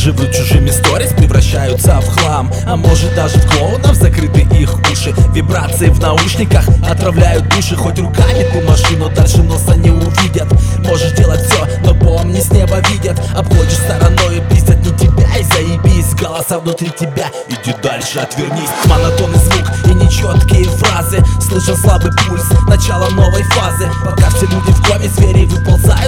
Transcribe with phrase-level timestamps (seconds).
[0.00, 2.50] Живут чужими сторис, превращаются в хлам.
[2.66, 5.14] А может даже в клоунов закрыты их уши.
[5.34, 7.76] Вибрации в наушниках отравляют души.
[7.76, 10.48] Хоть руками ты машину дальше носа не увидят.
[10.78, 13.20] Можешь делать все, но помни, с неба видят.
[13.36, 16.14] Обходишь стороной и пиздят не тебя и заебись.
[16.14, 18.70] Голоса внутри тебя, иди дальше, отвернись.
[18.86, 21.22] Монотонный звук и нечеткие фразы.
[21.46, 23.86] Слышен слабый пульс, начало новой фазы.
[24.02, 25.99] Пока все люди в коме, звери выползают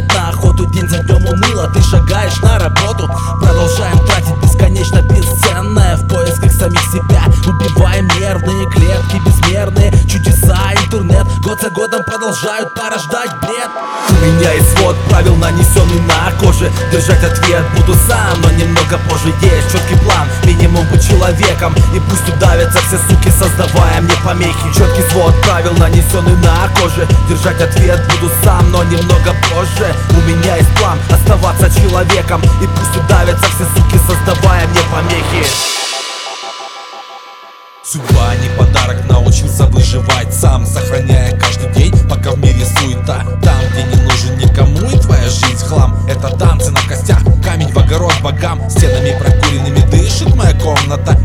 [11.53, 13.69] год за годом продолжают порождать бред.
[14.09, 16.73] У меня есть свод правил, нанесенный на коже.
[16.91, 22.27] Держать ответ буду сам, но немного позже Есть четкий план, минимум быть человеком И пусть
[22.29, 24.73] удавятся все суки, создавая мне помехи.
[24.75, 27.07] Четкий свод правил, нанесенный на коже.
[27.29, 29.95] Держать ответ буду сам, но немного позже.
[30.11, 33.42] У меня есть план, оставаться человеком И пусть удавятся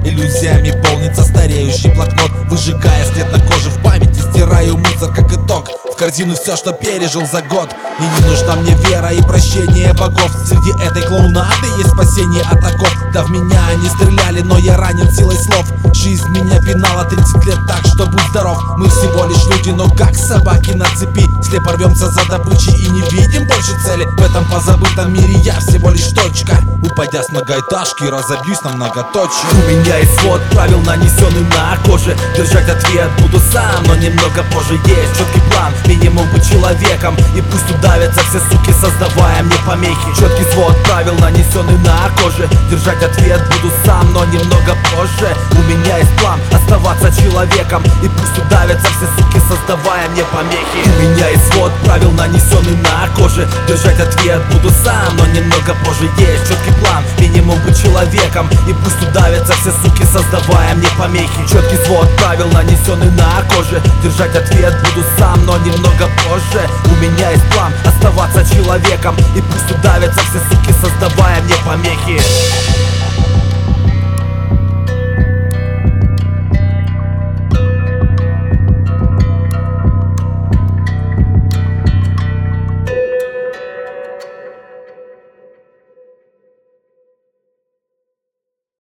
[0.08, 6.36] Иллюзиями полнится стареющий блокнот Выжигая след на коже в памяти Стираю мусор как итог корзину
[6.36, 7.70] все, что пережил за год.
[8.00, 10.32] И не нужна мне вера и прощение богов.
[10.46, 12.94] Среди этой клоунады есть спасение от оков.
[13.14, 15.66] Да в меня они стреляли, но я ранен силой слов.
[15.94, 18.62] Жизнь меня пинала 30 лет так, что будь здоров.
[18.78, 21.26] Мы всего лишь люди, но как собаки на цепи.
[21.42, 24.06] Слепо рвемся за добычей и не видим больше цели.
[24.18, 26.58] В этом позабытом мире я всего лишь точка.
[26.84, 29.50] Упадя с многоэтажки, разобьюсь на многоточие.
[29.52, 32.16] У меня есть свод правил, нанесенный на коже.
[32.36, 37.16] Держать ответ буду сам, но немного позже Есть четкий план, минимум быть человеком.
[37.36, 40.10] И пусть удавятся все суки, создавая мне помехи.
[40.18, 42.48] Четкий свод правил, нанесенный на коже.
[42.70, 45.36] Держать ответ буду сам, но немного позже.
[45.52, 47.84] У меня есть план, оставаться человеком.
[48.04, 50.82] И пусть удавятся все суки, создавая мне помехи.
[50.86, 53.48] У меня есть свод правил, нанесенный на коже.
[53.68, 56.10] Держать ответ буду сам, но немного позже.
[56.18, 58.50] Есть четкий план, минимум быть человеком.
[58.68, 61.48] И пусть удавятся все суки, создавая мне помехи.
[61.50, 63.82] Четкий свод правил, нанесенный на коже.
[64.04, 66.70] Держать ответ буду сам, но немного позже.
[66.86, 69.16] У меня есть план, оставаться человеком.
[69.36, 72.67] И пусть удавятся все суки, создавая мне помехи